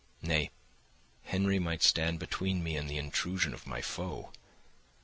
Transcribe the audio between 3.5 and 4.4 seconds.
of my foe.